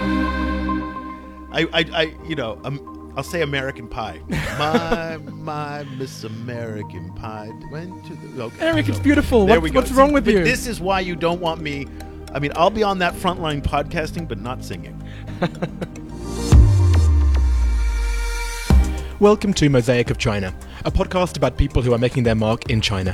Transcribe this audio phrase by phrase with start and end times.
[0.00, 4.20] I, I, I you know, um, I'll say American Pie.
[4.28, 8.42] My, my Miss American Pie went to the.
[8.44, 9.46] Okay, Eric, it's beautiful.
[9.46, 9.80] There What- we go.
[9.80, 10.44] what's wrong with but you?
[10.44, 11.86] This is why you don't want me.
[12.34, 15.02] I mean, I'll be on that front line podcasting, but not singing.
[19.18, 20.54] Welcome to Mosaic of China,
[20.84, 23.12] a podcast about people who are making their mark in China.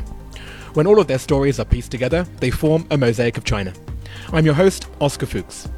[0.75, 3.73] When all of their stories are pieced together, they form a mosaic of China.
[4.33, 5.69] I'm your host, Oscar Fuchs.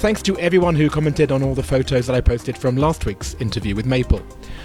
[0.00, 3.34] Thanks to everyone who commented on all the photos that I posted from last week's
[3.34, 4.22] interview with Maple.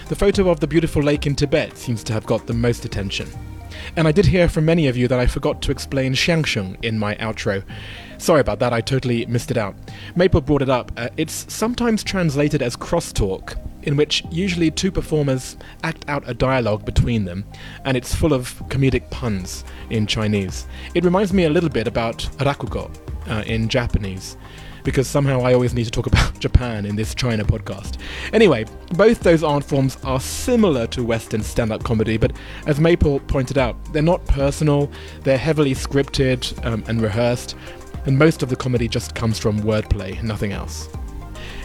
[0.07, 3.27] The photo of the beautiful lake in Tibet seems to have got the most attention.
[3.97, 6.97] And I did hear from many of you that I forgot to explain Xiangsheng in
[6.97, 7.65] my outro.
[8.17, 9.75] Sorry about that, I totally missed it out.
[10.15, 10.93] Maple brought it up.
[10.95, 16.85] Uh, it's sometimes translated as crosstalk, in which usually two performers act out a dialogue
[16.85, 17.43] between them,
[17.83, 20.65] and it's full of comedic puns in Chinese.
[20.93, 22.89] It reminds me a little bit about rakugo
[23.27, 24.37] uh, in Japanese
[24.85, 27.97] because somehow I always need to talk about Japan in this China podcast.
[28.31, 32.31] Anyway, both those art forms are similar to Western stand up comedy, but
[32.67, 34.89] as Maple pointed out, they're not personal,
[35.23, 37.57] they're heavily scripted um, and rehearsed,
[38.05, 40.87] and most of the comedy just comes from wordplay, nothing else.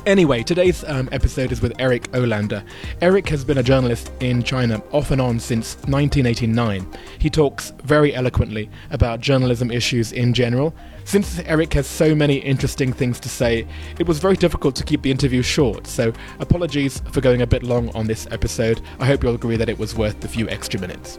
[0.06, 2.65] Anyway, today's um, episode is with Eric Olander.
[3.03, 6.87] Eric has been a journalist in China off and on since 1989.
[7.19, 10.75] He talks very eloquently about journalism issues in general.
[11.05, 13.67] Since Eric has so many interesting things to say,
[13.98, 17.62] it was very difficult to keep the interview short, so apologies for going a bit
[17.62, 18.81] long on this episode.
[19.01, 21.19] I hope you'll agree that it was worth the few extra minutes.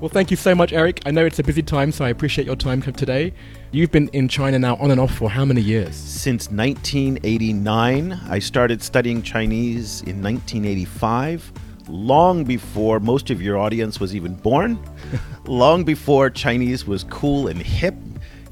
[0.00, 1.02] Well, thank you so much, Eric.
[1.04, 3.34] I know it's a busy time, so I appreciate your time today.
[3.70, 5.94] You've been in China now on and off for how many years?
[5.94, 11.52] Since 1989, I started studying Chinese in 1985,
[11.86, 14.82] long before most of your audience was even born,
[15.44, 17.94] long before Chinese was cool and hip.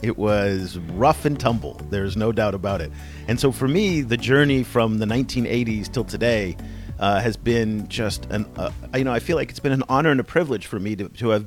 [0.02, 1.80] It was rough and tumble.
[1.88, 2.92] There's no doubt about it.
[3.26, 6.58] And so for me, the journey from the 1980s till today
[6.98, 10.10] uh, has been just an, uh, you know, I feel like it's been an honor
[10.10, 11.46] and a privilege for me to, to have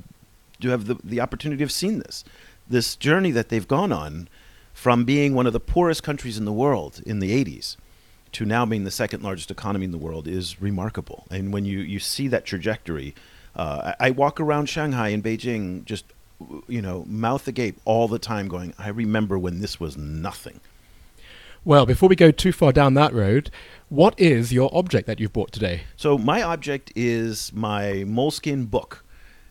[0.61, 2.23] to have the, the opportunity of seeing this
[2.69, 4.29] this journey that they've gone on
[4.73, 7.75] from being one of the poorest countries in the world in the 80s
[8.31, 11.27] to now being the second largest economy in the world is remarkable.
[11.29, 13.13] And when you, you see that trajectory,
[13.55, 16.05] uh, I, I walk around Shanghai and Beijing just,
[16.67, 20.61] you know, mouth agape all the time going, I remember when this was nothing.
[21.63, 23.51] Well, before we go too far down that road,
[23.89, 25.81] what is your object that you've bought today?
[25.95, 29.03] So my object is my Moleskine book.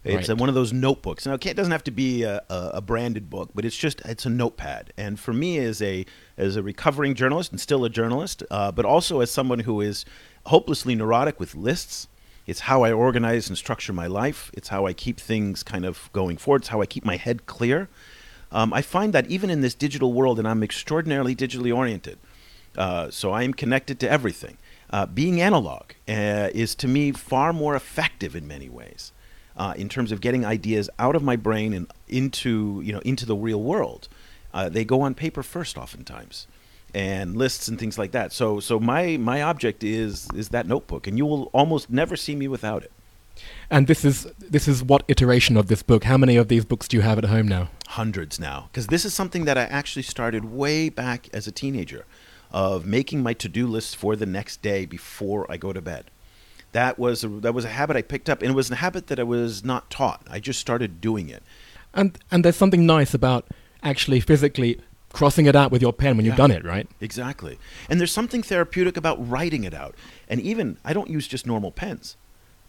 [0.02, 0.28] It's Right.
[0.30, 1.26] a, one of those notebooks.
[1.26, 4.24] Now, it doesn't have to be a, a, a branded book, but it's just it's
[4.26, 4.92] a notepad.
[4.96, 6.04] And for me, as a
[6.38, 10.04] as a recovering journalist and still a journalist, uh, but also as someone who is
[10.46, 12.08] hopelessly neurotic with lists,
[12.46, 14.50] it's how I organize and structure my life.
[14.54, 16.62] It's how I keep things kind of going forward.
[16.62, 17.88] It's how I keep my head clear.
[18.52, 22.18] Um, I find that even in this digital world, and I'm extraordinarily digitally oriented,
[22.76, 24.58] uh, so I am connected to everything.
[24.90, 29.12] Uh, being analog uh, is to me far more effective in many ways,
[29.56, 33.24] uh, in terms of getting ideas out of my brain and into you know into
[33.24, 34.08] the real world.
[34.52, 36.48] Uh, they go on paper first, oftentimes,
[36.92, 38.32] and lists and things like that.
[38.32, 42.34] So so my my object is is that notebook, and you will almost never see
[42.34, 42.90] me without it.
[43.70, 46.04] And this is this is what iteration of this book?
[46.04, 47.68] How many of these books do you have at home now?
[47.90, 52.04] hundreds now because this is something that I actually started way back as a teenager
[52.52, 56.04] of making my to-do list for the next day before I go to bed.
[56.70, 59.08] That was a, that was a habit I picked up and it was a habit
[59.08, 60.24] that I was not taught.
[60.30, 61.42] I just started doing it.
[61.92, 63.48] And and there's something nice about
[63.82, 64.80] actually physically
[65.12, 66.86] crossing it out with your pen when you've done it, right?
[67.00, 67.58] Exactly.
[67.88, 69.96] And there's something therapeutic about writing it out.
[70.28, 72.16] And even I don't use just normal pens.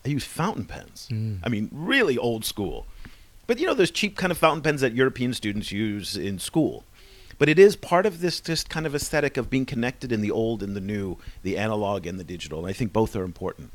[0.05, 1.07] I use fountain pens.
[1.11, 1.39] Mm.
[1.43, 2.87] I mean, really old school.
[3.47, 6.83] But you know, those cheap kind of fountain pens that European students use in school.
[7.37, 10.29] But it is part of this just kind of aesthetic of being connected in the
[10.29, 12.59] old and the new, the analog and the digital.
[12.59, 13.71] And I think both are important.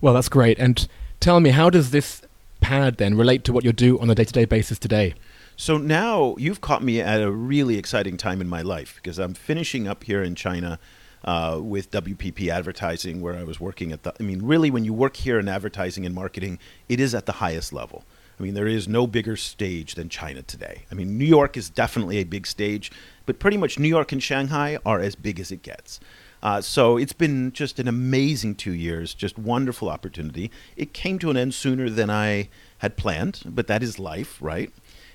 [0.00, 0.58] Well, that's great.
[0.58, 0.86] And
[1.18, 2.22] tell me, how does this
[2.60, 5.14] pad then relate to what you do on a day-to-day basis today?
[5.56, 9.34] So now you've caught me at a really exciting time in my life because I'm
[9.34, 10.78] finishing up here in China
[11.26, 14.14] uh, with WPP Advertising, where I was working at the.
[14.18, 16.58] I mean, really, when you work here in advertising and marketing,
[16.88, 18.04] it is at the highest level.
[18.38, 20.84] I mean, there is no bigger stage than China today.
[20.90, 22.92] I mean, New York is definitely a big stage,
[23.24, 26.00] but pretty much New York and Shanghai are as big as it gets.
[26.42, 30.50] Uh, so it's been just an amazing two years, just wonderful opportunity.
[30.76, 34.70] It came to an end sooner than I had planned, but that is life, right?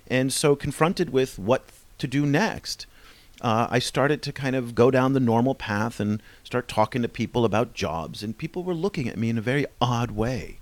[0.08, 1.66] And so, confronted with what
[2.00, 2.88] to do next,
[3.42, 7.10] uh, I started to kind of go down the normal path and start talking to
[7.10, 8.24] people about jobs.
[8.24, 10.60] And people were looking at me in a very odd way.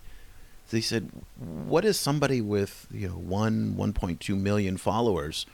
[0.71, 5.45] They said, "What is somebody with you know one, 1.2 million followers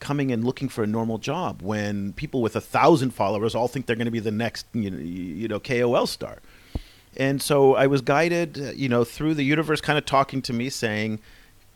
[0.00, 3.86] coming and looking for a normal job when people with a thousand followers all think
[3.86, 6.38] they're going to be the next you know, you know KOL star.
[7.16, 10.70] And so I was guided, you know, through the universe, kind of talking to me,
[10.70, 11.20] saying,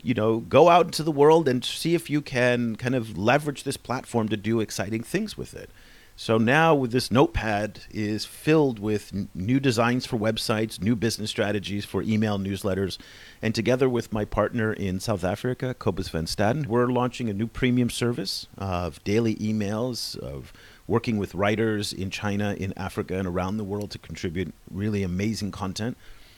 [0.03, 3.65] you know, go out into the world and see if you can kind of leverage
[3.65, 5.71] this platform to do exciting things with it.
[6.15, 11.31] So now with this notepad is filled with n- new designs for websites, new business
[11.31, 12.99] strategies for email newsletters,
[13.41, 17.47] and together with my partner in South Africa, Cobus van Staden, we're launching a new
[17.47, 20.53] premium service of daily emails of
[20.87, 25.51] working with writers in China, in Africa, and around the world to contribute really amazing
[25.51, 25.97] content.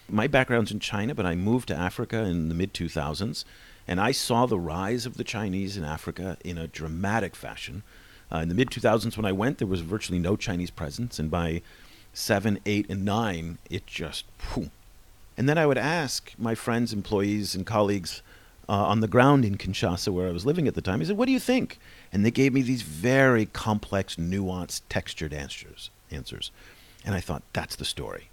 [0.09, 3.45] My background's in China, but I moved to Africa in the mid 2000s,
[3.89, 7.83] and I saw the rise of the Chinese in Africa in a dramatic fashion.
[8.33, 11.31] Uh, in the mid 2000s, when I went, there was virtually no Chinese presence, and
[11.31, 11.63] by
[12.13, 14.25] seven, eight, and nine, it just.
[14.53, 14.71] Whew.
[15.37, 18.23] And then I would ask my friends, employees, and colleagues
[18.69, 21.17] uh, on the ground in Kinshasa, where I was living at the time, I said,
[21.17, 21.79] What do you think?
[22.13, 25.91] And they gave me these very complex, nuanced, textured answers.
[26.11, 26.51] answers.
[27.05, 28.29] And I thought, That's the story.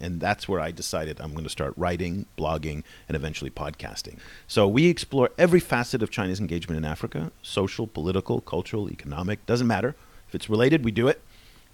[0.00, 4.18] And that's where I decided I'm going to start writing, blogging, and eventually podcasting.
[4.46, 9.66] So we explore every facet of China's engagement in Africa social, political, cultural, economic, doesn't
[9.66, 9.94] matter.
[10.28, 11.20] If it's related, we do it.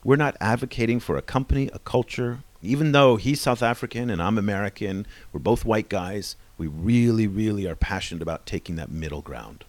[0.02, 2.40] We're not advocating for a company, a culture.
[2.62, 7.66] Even though he's South African and I'm American, we're both white guys, we really, really
[7.66, 9.64] are passionate about taking that middle ground.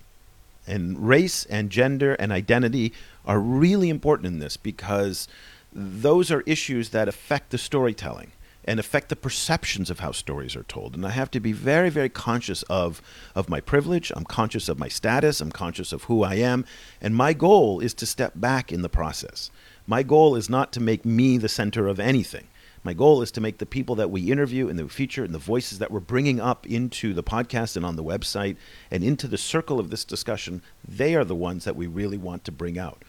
[0.68, 2.94] And race and gender and identity
[3.25, 5.28] are really important in this because
[5.74, 8.31] those are issues that affect the storytelling
[8.66, 10.96] and affect the perceptions of how stories are told.
[10.96, 13.02] And I have to be very, very conscious of,
[13.36, 14.12] of my privilege.
[14.16, 15.40] I'm conscious of my status.
[15.40, 16.66] I'm conscious of who I am.
[17.00, 19.52] And my goal is to step back in the process.
[19.88, 22.48] My goal is not to make me the center of anything.
[22.84, 25.40] My goal is to make the people that we interview and the feature and the
[25.40, 28.58] voices that we're bringing up into the podcast and on the website
[28.92, 32.44] and into the circle of this discussion, they are the ones that we really want
[32.46, 33.04] to bring out.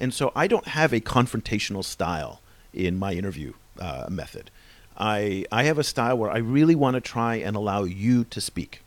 [0.00, 2.42] And so I don't have a confrontational style
[2.72, 4.50] in my interview uh, method.
[5.00, 8.40] I, I have a style where I really want to try and allow you to
[8.40, 8.82] speak.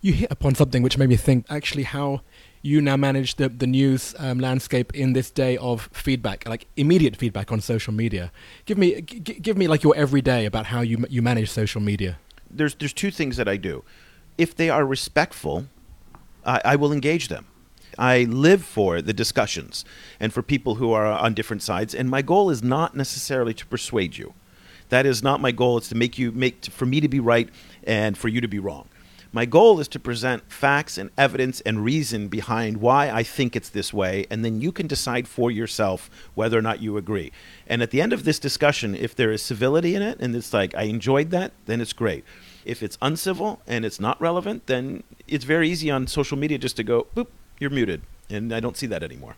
[0.00, 2.20] You hit upon something which made me think actually how
[2.62, 7.16] you now manage the, the news um, landscape in this day of feedback, like immediate
[7.16, 8.30] feedback on social media.
[8.64, 12.18] Give me, g- give me like your everyday about how you, you manage social media.
[12.48, 13.82] There's, there's two things that I do.
[14.38, 15.66] If they are respectful,
[16.44, 17.46] I, I will engage them.
[17.98, 19.84] I live for the discussions
[20.20, 21.92] and for people who are on different sides.
[21.92, 24.34] And my goal is not necessarily to persuade you.
[24.88, 25.78] That is not my goal.
[25.78, 27.48] It's to make you make for me to be right
[27.84, 28.88] and for you to be wrong.
[29.32, 33.68] My goal is to present facts and evidence and reason behind why I think it's
[33.68, 37.32] this way, and then you can decide for yourself whether or not you agree.
[37.66, 40.54] And at the end of this discussion, if there is civility in it and it's
[40.54, 42.24] like, I enjoyed that, then it's great.
[42.64, 46.76] If it's uncivil and it's not relevant, then it's very easy on social media just
[46.76, 47.26] to go, boop,
[47.58, 48.02] you're muted.
[48.30, 49.36] And I don't see that anymore.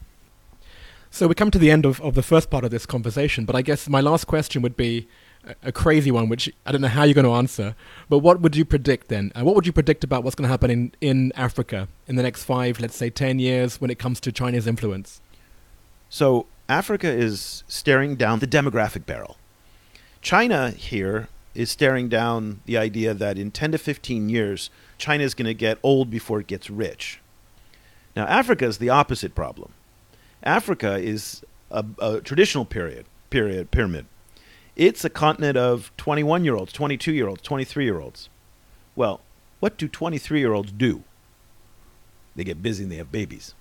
[1.11, 3.57] So we come to the end of, of the first part of this conversation, but
[3.57, 5.09] I guess my last question would be
[5.63, 7.75] a crazy one, which I don't know how you're going to answer.
[8.09, 9.33] But what would you predict then?
[9.35, 12.23] Uh, what would you predict about what's going to happen in, in Africa in the
[12.23, 15.21] next five, let's say, ten years when it comes to China's influence?
[16.11, 19.37] So Africa is staring down the demographic barrel.
[20.21, 25.35] China here is staring down the idea that in 10 to 15 years, China is
[25.35, 27.21] going to get old before it gets rich.
[28.15, 29.73] Now, Africa is the opposite problem.
[30.43, 34.07] Africa is a, a traditional period, period, pyramid.
[34.79, 38.29] It's a continent of 21 year olds, 22 year olds, 23 year olds.
[38.95, 39.21] Well,
[39.59, 41.03] what do 23 year olds do?
[42.37, 43.55] They get busy and they have babies.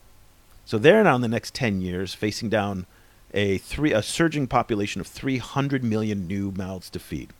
[0.63, 2.85] So they're now in the next 10 years facing down
[3.33, 7.33] a, three, a surging population of 300 million new mouths to feed.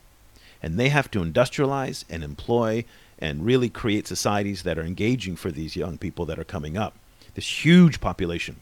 [0.64, 2.84] And they have to industrialize and employ
[3.20, 6.96] and really create societies that are engaging for these young people that are coming up.
[7.36, 8.56] This huge population.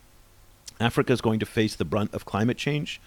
[0.78, 3.00] Africa is going to face the brunt of climate change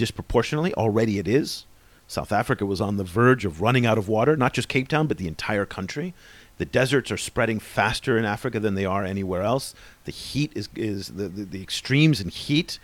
[0.00, 0.74] disproportionately.
[0.74, 1.66] Already it is.
[2.08, 5.06] South Africa was on the verge of running out of water, not just Cape Town,
[5.06, 6.12] but the entire country.
[6.58, 9.74] The deserts are spreading faster in Africa than they are anywhere else.
[10.06, 12.80] The heat is, is the, the, the extremes in heat.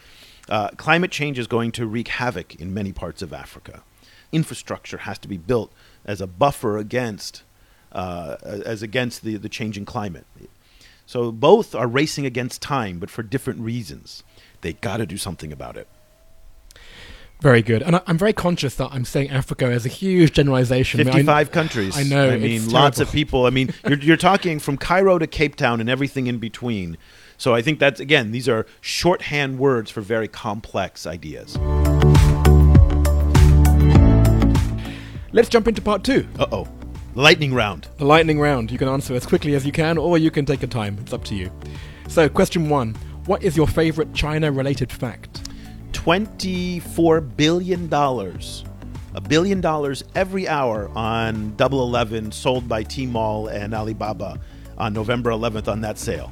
[0.49, 3.83] Uh, climate change is going to wreak havoc in many parts of Africa.
[4.31, 5.73] Infrastructure has to be built
[6.05, 7.43] as a buffer against,
[7.91, 10.27] uh, as against the, the changing climate.
[11.05, 14.23] So both are racing against time, but for different reasons.
[14.61, 15.89] They got to do something about it.
[17.41, 17.83] Very good.
[17.83, 20.99] And I, am very conscious that I'm saying Africa as a huge generalization.
[21.05, 21.97] 55 I mean, countries.
[21.97, 22.31] I know.
[22.31, 23.45] I mean, lots of people.
[23.45, 26.97] I mean, you're, you're talking from Cairo to Cape Town and everything in between.
[27.37, 31.59] So I think that's, again, these are shorthand words for very complex ideas.
[35.33, 36.27] Let's jump into part two.
[36.39, 36.69] Uh oh.
[37.15, 37.89] Lightning round.
[37.99, 38.71] The lightning round.
[38.71, 40.97] You can answer as quickly as you can, or you can take your time.
[41.01, 41.51] It's up to you.
[42.09, 42.95] So, question one
[43.27, 45.46] What is your favorite China related fact?
[45.97, 47.93] $24 billion.
[49.15, 54.39] A billion dollars every hour on Double Eleven, sold by Tmall and Alibaba
[54.77, 56.31] on November 11th on that sale.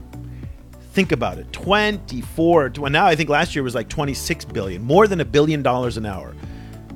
[0.92, 2.72] Think about it 24.
[2.76, 5.96] Well, now I think last year was like 26 billion, more than a billion dollars
[5.96, 6.36] an hour.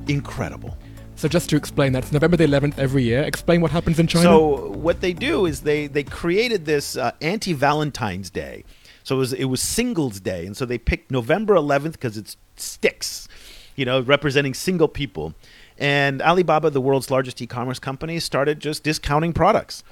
[0.07, 0.77] Incredible.
[1.17, 3.23] So just to explain, that's November the 11th every year.
[3.23, 4.25] Explain what happens in China.
[4.25, 8.65] So what they do is they they created this uh, anti Valentine's Day.
[9.09, 12.37] So it was it was Singles Day, and so they picked November 11th because it's
[12.57, 13.27] sticks,
[13.75, 15.33] you know, representing single people.
[15.79, 19.83] And Alibaba, the world's largest e-commerce company, started just discounting products,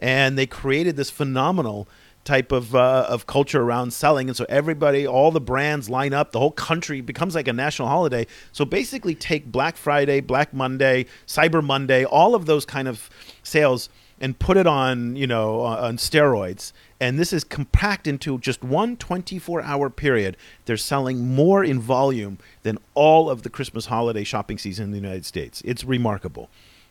[0.00, 1.86] and they created this phenomenal
[2.24, 6.32] type of uh, of culture around selling, and so everybody, all the brands line up.
[6.32, 8.26] The whole country becomes like a national holiday.
[8.50, 13.08] So basically, take Black Friday, Black Monday, Cyber Monday, all of those kind of
[13.44, 13.88] sales,
[14.24, 16.72] and put it on you know on steroids.
[16.98, 20.38] And this is compact into just one 24 hour period.
[20.64, 24.96] They're selling more in volume than all of the Christmas holiday shopping season in the
[24.96, 25.60] United States.
[25.66, 26.48] It's remarkable.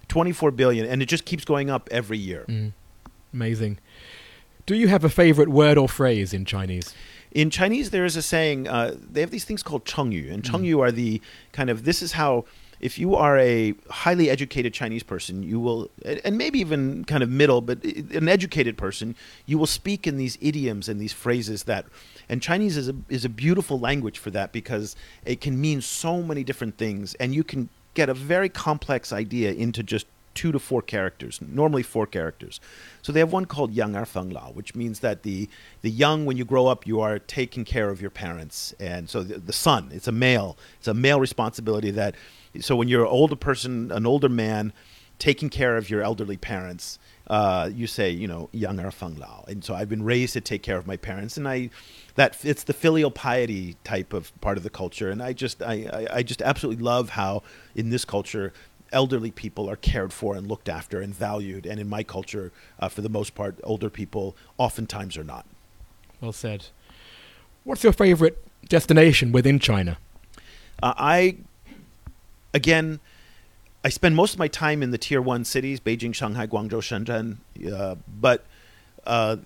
[0.09, 2.45] 24 billion, and it just keeps going up every year.
[2.47, 2.73] Mm,
[3.33, 3.79] amazing.
[4.67, 6.93] Do you have a favorite word or phrase in Chinese?
[7.31, 8.67] In Chinese, there is a saying.
[8.67, 11.19] Uh, they have these things called chengyu, and chengyu are the
[11.51, 12.45] kind of this is how
[12.83, 15.89] if you are a highly educated Chinese person, you will,
[16.25, 20.37] and maybe even kind of middle, but an educated person, you will speak in these
[20.41, 21.85] idioms and these phrases that,
[22.27, 26.21] and Chinese is a is a beautiful language for that because it can mean so
[26.21, 30.59] many different things, and you can get a very complex idea into just two to
[30.59, 32.59] four characters, normally four characters.
[33.01, 35.49] So they have one called Yang Er Feng Lao, which means that the
[35.81, 39.23] the young, when you grow up, you are taking care of your parents, and so
[39.23, 42.15] the, the son, it's a male, it's a male responsibility that.
[42.59, 44.73] So when you're an older person, an older man,
[45.17, 49.45] taking care of your elderly parents, uh, you say, you know, Yang Er Feng Lao,
[49.47, 51.69] and so I've been raised to take care of my parents, and I
[52.15, 55.87] that it's the filial piety type of part of the culture, and I just I,
[55.91, 57.43] I, I just absolutely love how
[57.75, 58.53] in this culture
[58.93, 61.65] elderly people are cared for and looked after and valued.
[61.65, 65.45] And in my culture, uh, for the most part, older people oftentimes are not.
[66.21, 66.67] Well said.
[67.63, 69.97] What's your favorite destination within China?
[70.81, 71.37] Uh, I,
[72.53, 72.99] again,
[73.83, 77.37] I spend most of my time in the tier one cities Beijing, Shanghai, Guangzhou, Shenzhen.
[77.71, 78.45] Uh, but
[79.05, 79.37] uh,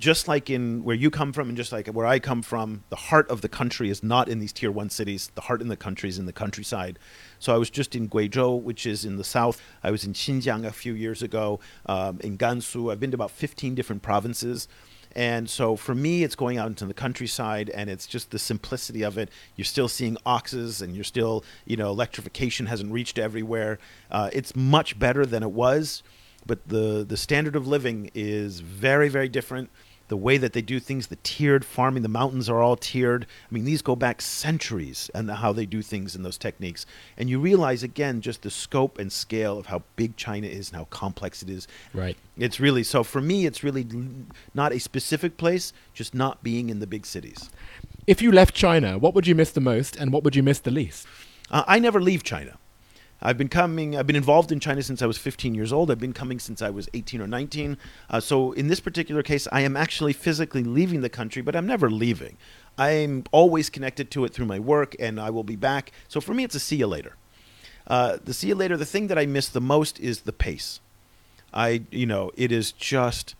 [0.00, 2.96] just like in where you come from and just like where I come from, the
[2.96, 5.30] heart of the country is not in these tier one cities.
[5.34, 6.98] The heart in the country is in the countryside.
[7.38, 9.60] So I was just in Guizhou, which is in the south.
[9.84, 12.90] I was in Xinjiang a few years ago, um, in Gansu.
[12.90, 14.68] I've been to about 15 different provinces.
[15.14, 19.02] And so for me, it's going out into the countryside and it's just the simplicity
[19.02, 19.28] of it.
[19.56, 23.78] You're still seeing oxes and you're still, you know, electrification hasn't reached everywhere.
[24.10, 26.02] Uh, it's much better than it was,
[26.46, 29.68] but the, the standard of living is very, very different
[30.10, 33.26] the way that they do things, the tiered farming, the mountains are all tiered.
[33.48, 36.84] I mean, these go back centuries and how they do things in those techniques.
[37.16, 40.78] And you realize again just the scope and scale of how big China is and
[40.78, 41.68] how complex it is.
[41.94, 42.16] Right.
[42.36, 43.86] It's really so for me it's really
[44.52, 47.48] not a specific place, just not being in the big cities.
[48.08, 50.58] If you left China, what would you miss the most and what would you miss
[50.58, 51.06] the least?
[51.52, 52.58] Uh, I never leave China.
[53.22, 53.96] I've been coming.
[53.96, 55.90] I've been involved in China since I was 15 years old.
[55.90, 57.76] I've been coming since I was 18 or 19.
[58.08, 61.66] Uh, so in this particular case, I am actually physically leaving the country, but I'm
[61.66, 62.38] never leaving.
[62.78, 65.92] I'm always connected to it through my work, and I will be back.
[66.08, 67.16] So for me, it's a see you later.
[67.86, 68.76] Uh, the see you later.
[68.76, 70.80] The thing that I miss the most is the pace.
[71.52, 73.34] I, you know, it is just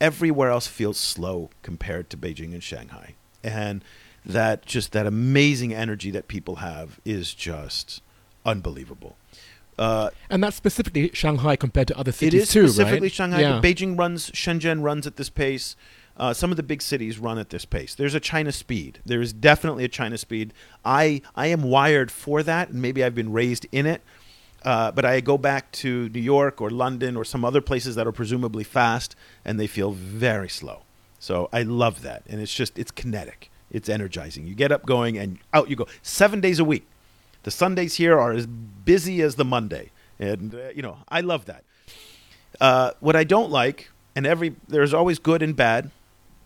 [0.00, 3.82] everywhere else feels slow compared to Beijing and Shanghai, and
[4.24, 8.02] that just that amazing energy that people have is just
[8.46, 9.16] unbelievable.
[9.78, 13.12] Uh, and that's specifically Shanghai compared to other cities It is too, specifically right?
[13.12, 13.40] Shanghai.
[13.42, 13.60] Yeah.
[13.62, 15.76] Beijing runs, Shenzhen runs at this pace.
[16.16, 17.94] Uh, some of the big cities run at this pace.
[17.94, 19.00] There's a China speed.
[19.04, 20.54] There is definitely a China speed.
[20.82, 24.00] I I am wired for that, and maybe I've been raised in it.
[24.62, 28.06] Uh, but I go back to New York or London or some other places that
[28.06, 30.84] are presumably fast, and they feel very slow.
[31.18, 33.50] So I love that, and it's just it's kinetic.
[33.70, 34.46] It's energizing.
[34.46, 35.86] You get up going and out you go.
[36.00, 36.86] Seven days a week.
[37.46, 41.44] The Sundays here are as busy as the Monday, and uh, you know I love
[41.44, 41.62] that.
[42.60, 45.92] Uh, what I don't like, and every there's always good and bad.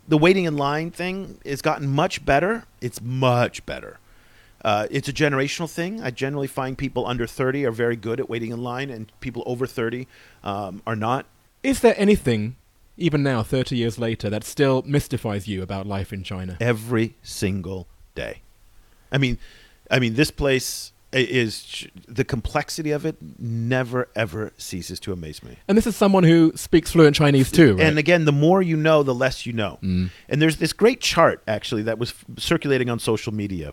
[0.08, 2.64] The waiting in line thing has gotten much better.
[2.82, 3.98] It's much better.
[4.62, 6.02] Uh, it's a generational thing.
[6.02, 9.42] I generally find people under 30 are very good at waiting in line, and people
[9.46, 10.06] over 30
[10.44, 11.24] um, are not.
[11.62, 12.56] Is there anything,
[12.98, 16.58] even now, 30 years later, that still mystifies you about life in China?
[16.60, 18.42] Every single day.
[19.10, 19.38] I mean,
[19.90, 25.56] I mean, this place is the complexity of it never ever ceases to amaze me.
[25.66, 27.86] And this is someone who speaks fluent Chinese too, right?
[27.86, 29.78] And again, the more you know, the less you know.
[29.82, 33.72] And there's this great chart actually that was f- circulating on social media,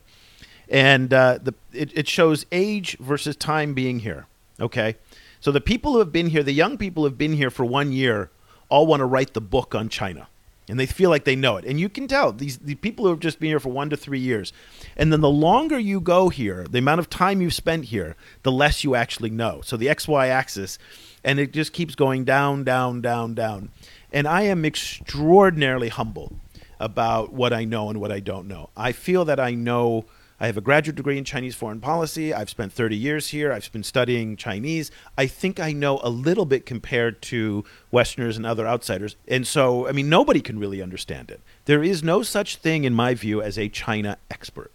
[0.67, 4.25] and uh, the it, it shows age versus time being here.
[4.59, 4.95] Okay,
[5.39, 7.65] so the people who have been here, the young people who have been here for
[7.65, 8.31] one year,
[8.69, 10.27] all want to write the book on China.
[10.69, 13.11] And they feel like they know it, and you can tell these the people who
[13.11, 14.51] have just been here for one to three years,
[14.97, 18.51] and then the longer you go here, the amount of time you've spent here, the
[18.51, 19.61] less you actually know.
[19.63, 20.77] So the x y axis,
[21.23, 23.69] and it just keeps going down, down, down, down.
[24.11, 26.33] And I am extraordinarily humble
[26.81, 28.69] about what I know and what I don't know.
[28.75, 30.05] I feel that I know.
[30.39, 32.33] I have a graduate degree in Chinese foreign policy.
[32.33, 33.51] I've spent 30 years here.
[33.51, 34.91] I've been studying Chinese.
[35.17, 39.15] I think I know a little bit compared to Westerners and other outsiders.
[39.27, 41.41] And so, I mean, nobody can really understand it.
[41.65, 44.71] There is no such thing, in my view, as a China expert.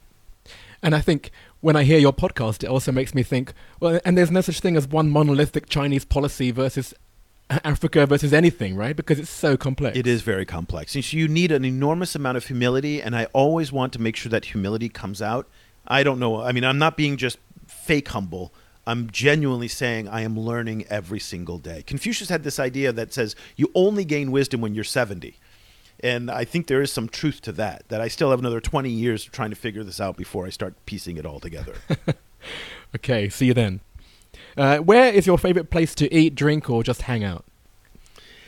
[0.82, 4.18] And I think when I hear your podcast, it also makes me think, well, and
[4.18, 6.92] there's no such thing as one monolithic Chinese policy versus
[7.64, 8.94] Africa versus anything, right?
[8.96, 9.96] Because it's so complex.
[9.96, 10.94] It is very complex.
[10.94, 14.16] And so you need an enormous amount of humility, and I always want to make
[14.16, 15.48] sure that humility comes out.
[15.86, 16.40] I don't know.
[16.40, 18.52] I mean, I'm not being just fake humble.
[18.86, 21.82] I'm genuinely saying I am learning every single day.
[21.86, 25.38] Confucius had this idea that says you only gain wisdom when you're 70.
[26.00, 28.90] And I think there is some truth to that, that I still have another 20
[28.90, 31.74] years of trying to figure this out before I start piecing it all together.
[32.94, 33.80] Okay, see you then.
[34.56, 37.44] Uh, where is your favorite place to eat, drink, or just hang out?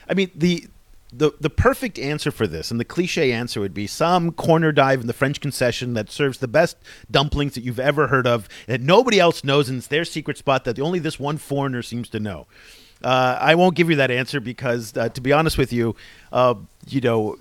[0.09, 0.67] I mean, the
[1.13, 5.01] the the perfect answer for this, and the cliche answer would be some corner dive
[5.01, 6.77] in the French concession that serves the best
[7.11, 10.65] dumplings that you've ever heard of, that nobody else knows, and it's their secret spot
[10.65, 12.47] that only this one foreigner seems to know.
[13.03, 15.95] Uh, I won't give you that answer because, uh, to be honest with you,
[16.33, 16.55] uh,
[16.89, 17.37] you know,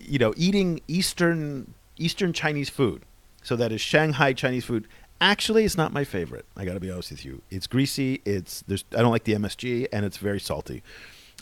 [0.00, 3.02] you know, eating Eastern Eastern Chinese food,
[3.42, 4.86] so that is Shanghai Chinese food.
[5.20, 6.44] Actually, it's not my favorite.
[6.56, 7.42] I got to be honest with you.
[7.50, 8.20] It's greasy.
[8.24, 10.82] It's there's I don't like the MSG, and it's very salty.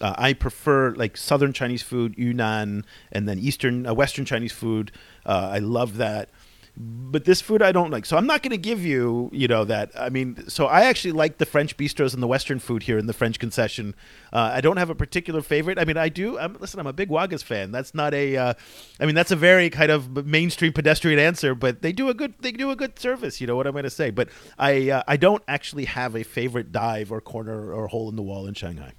[0.00, 4.90] Uh, I prefer like Southern Chinese food, Yunnan, and then Eastern, uh, Western Chinese food.
[5.24, 6.28] Uh, I love that.
[6.74, 9.62] But this food I don't like, so I'm not going to give you, you know,
[9.66, 9.90] that.
[9.94, 13.06] I mean, so I actually like the French bistros and the Western food here in
[13.06, 13.94] the French concession.
[14.32, 15.78] Uh, I don't have a particular favorite.
[15.78, 16.38] I mean, I do.
[16.38, 17.72] I'm, listen, I'm a big Wagas fan.
[17.72, 18.38] That's not a.
[18.38, 18.54] Uh,
[18.98, 22.34] I mean, that's a very kind of mainstream pedestrian answer, but they do a good.
[22.40, 23.38] They do a good service.
[23.38, 24.10] You know what I'm going to say.
[24.10, 28.16] But I, uh, I don't actually have a favorite dive or corner or hole in
[28.16, 28.94] the wall in Shanghai.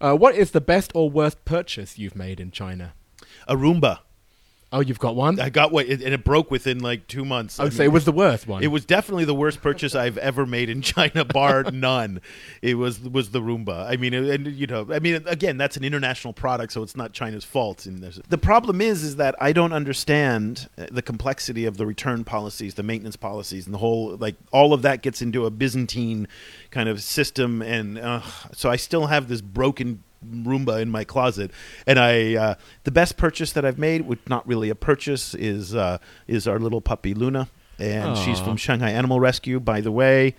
[0.00, 2.94] Uh, what is the best or worst purchase you've made in China?
[3.46, 4.00] A Roomba.
[4.70, 5.40] Oh, you've got one?
[5.40, 7.58] I got what, and it broke within like two months.
[7.58, 8.62] I would mean, say it was the worst one.
[8.62, 12.20] It was definitely the worst purchase I've ever made in China, bar none.
[12.60, 13.88] It was was the Roomba.
[13.88, 17.14] I mean, and you know, I mean, again, that's an international product, so it's not
[17.14, 17.86] China's fault.
[17.86, 22.24] And the problem is, is that I don't understand uh, the complexity of the return
[22.24, 26.28] policies, the maintenance policies, and the whole like all of that gets into a Byzantine
[26.70, 28.20] kind of system, and uh,
[28.52, 31.50] so I still have this broken Roomba in my closet,
[31.86, 32.54] and I uh,
[32.84, 36.58] the best purchase that I've made, which not really a purchase, is uh, is our
[36.58, 39.60] little puppy Luna, and she's from Shanghai Animal Rescue.
[39.60, 40.34] By the way,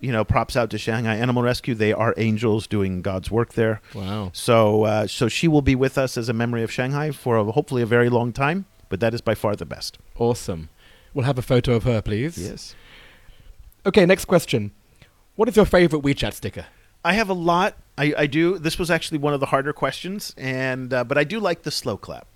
[0.00, 1.74] you know, props out to Shanghai Animal Rescue.
[1.74, 3.80] They are angels doing God's work there.
[3.94, 4.30] wow.
[4.32, 7.44] So uh, so she will be with us as a memory of Shanghai for a,
[7.44, 8.66] hopefully a very long time.
[8.88, 9.98] But that is by far the best.
[10.18, 10.68] Awesome.
[11.14, 12.36] We'll have a photo of her, please.
[12.36, 12.74] Yes.
[13.86, 14.72] Okay, next question.
[15.34, 16.66] What is your favorite WeChat sticker?
[17.04, 17.74] I have a lot.
[17.98, 18.58] I, I do.
[18.58, 21.70] This was actually one of the harder questions, and uh, but I do like the
[21.70, 22.26] slow clap.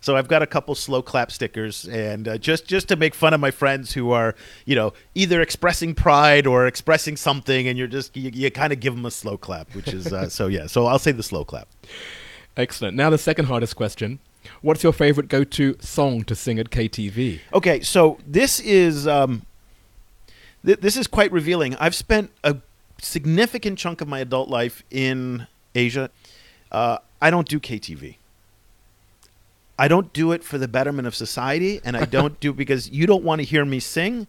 [0.00, 3.34] So I've got a couple slow clap stickers, and uh, just just to make fun
[3.34, 7.88] of my friends who are, you know, either expressing pride or expressing something, and you're
[7.88, 10.66] just you, you kind of give them a slow clap, which is uh, so yeah.
[10.66, 11.68] So I'll say the slow clap.
[12.56, 12.96] Excellent.
[12.96, 14.20] Now the second hardest question.
[14.62, 17.40] What's your favorite go-to song to sing at KTV?
[17.52, 19.42] Okay, so this is um,
[20.64, 21.74] th- this is quite revealing.
[21.76, 22.56] I've spent a
[23.00, 26.10] significant chunk of my adult life in Asia.
[26.70, 28.16] Uh, I don't do KTV.
[29.78, 33.06] I don't do it for the betterment of society, and I don't do because you
[33.06, 34.26] don't want to hear me sing.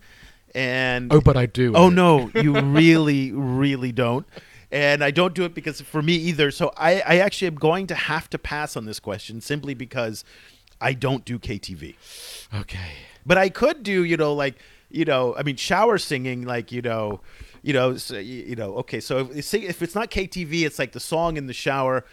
[0.56, 1.74] And Oh, but I do.
[1.76, 4.26] Oh no, you really, really don't.
[4.72, 6.52] And I don't do it because for me either.
[6.52, 10.24] So I, I actually am going to have to pass on this question simply because
[10.80, 11.96] I don't do KTV.
[12.54, 12.92] Okay.
[13.26, 14.56] But I could do, you know, like,
[14.90, 17.22] you know, I mean, shower singing, like, you know,
[17.62, 18.76] you know, so, you know.
[18.78, 22.06] Okay, so if, it's- if it's not KTV, it's like the song in the shower.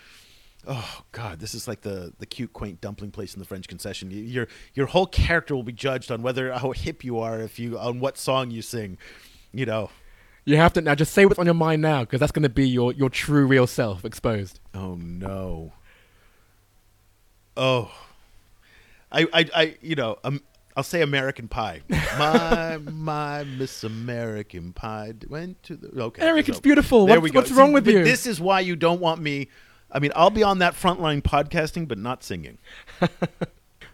[0.68, 4.11] Oh God, this is like the the cute, quaint dumpling place in the French concession.
[4.11, 7.78] Your your whole character will be judged on whether how hip you are if you
[7.78, 8.98] on what song you sing.
[9.52, 9.90] You know.
[10.44, 12.48] You have to now just say what's on your mind now because that's going to
[12.48, 14.61] be your, your true real self exposed.
[14.74, 15.72] Oh no.
[17.56, 17.90] Oh.
[19.12, 20.40] I I, I you know um
[20.77, 21.81] I'll say American Pie.
[22.19, 26.23] My my Miss American Pie went to the okay.
[26.23, 27.07] Eric, so it's beautiful.
[27.07, 27.41] There What- we go.
[27.41, 28.05] what's wrong with you?
[28.05, 29.49] This is why you don't want me.
[29.91, 32.59] I mean, I'll be on that front line podcasting, but not singing.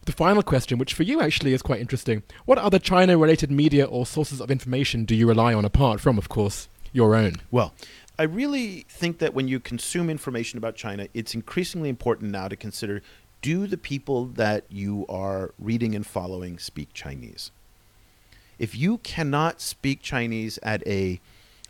[0.04, 2.24] The final question, which for you actually is quite interesting.
[2.44, 6.18] What other China related media or sources of information do you rely on apart from,
[6.18, 7.34] of course, your own?
[7.52, 7.72] Well,
[8.18, 12.56] I really think that when you consume information about China, it's increasingly important now to
[12.56, 13.00] consider
[13.42, 17.50] do the people that you are reading and following speak Chinese?
[18.58, 21.20] If you cannot speak Chinese at a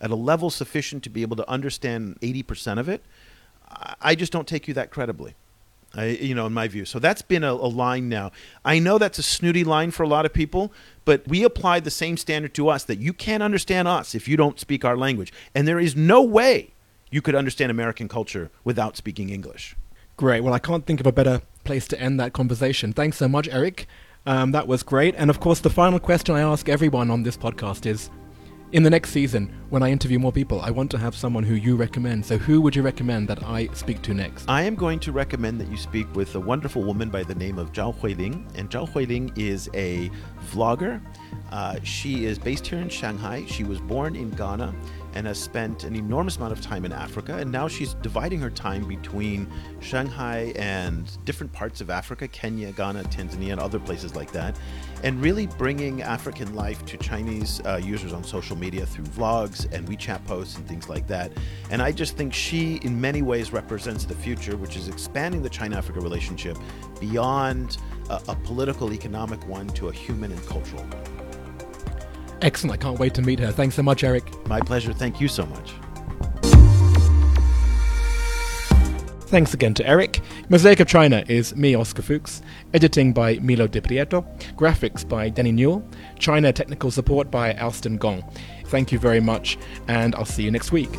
[0.00, 3.02] at a level sufficient to be able to understand 80% of it,
[4.00, 5.35] I- just don't take you that credibly.
[5.94, 6.85] I, you know, in my view.
[6.85, 8.32] So that's been a, a line now.
[8.64, 10.72] I know that's a snooty line for a lot of people,
[11.04, 14.37] but we apply the same standard to us that you can't understand us if you
[14.37, 15.32] don't speak our language.
[15.54, 16.70] And there is no way
[17.11, 19.76] you could understand American culture without speaking English.
[20.16, 20.42] Great.
[20.42, 22.92] Well, I can't think of a better place to end that conversation.
[22.92, 23.87] Thanks so much, Eric.
[24.27, 25.14] Um, that was great.
[25.16, 28.11] And of course, the final question I ask everyone on this podcast is
[28.72, 31.55] in the next season, when I interview more people, I want to have someone who
[31.55, 32.25] you recommend.
[32.25, 34.48] So, who would you recommend that I speak to next?
[34.48, 37.59] I am going to recommend that you speak with a wonderful woman by the name
[37.59, 38.46] of Zhao Huiling.
[38.55, 40.11] And Zhao Huiling is a
[40.53, 41.03] vlogger.
[41.51, 43.44] Uh, she is based here in Shanghai.
[43.46, 44.75] She was born in Ghana
[45.14, 47.37] and has spent an enormous amount of time in Africa.
[47.37, 49.46] And now she's dividing her time between
[49.81, 54.59] Shanghai and different parts of Africa Kenya, Ghana, Tanzania, and other places like that.
[55.03, 59.87] And really bringing African life to Chinese uh, users on social media through vlogs and
[59.88, 61.33] WeChat posts and things like that.
[61.70, 65.51] And I just think she, in many ways, represents the future, which is expanding the
[65.51, 66.57] China Africa relationship
[67.01, 67.79] beyond
[68.11, 71.21] a, a political, economic one to a human and cultural one.
[72.42, 72.78] Excellent.
[72.78, 73.50] I can't wait to meet her.
[73.52, 74.24] Thanks so much, Eric.
[74.46, 74.92] My pleasure.
[74.92, 75.72] Thank you so much.
[79.33, 80.20] Thanks again to Eric.
[80.50, 82.42] Mosaic of China is me, Oscar Fuchs.
[82.74, 84.26] Editing by Milo Di Prieto.
[84.57, 85.83] Graphics by Danny Newell.
[86.18, 88.22] China technical support by Alston Gong.
[88.66, 89.57] Thank you very much,
[89.88, 90.90] and I'll see you next week.